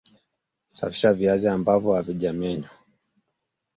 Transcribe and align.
Safisha 0.67 1.13
viazi 1.13 1.47
ambavyo 1.47 1.91
havijamenywa 1.93 2.69